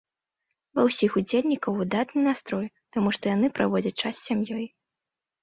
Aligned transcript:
Ва 0.77 0.85
ўсіх 0.87 1.17
удзельнікаў 1.21 1.71
выдатны 1.81 2.19
настрой, 2.29 2.65
таму 2.97 3.13
што 3.19 3.23
яны 3.35 3.53
праводзяць 3.61 3.95
час 4.01 4.09
з 4.17 4.23
сям'ёй. 4.27 4.65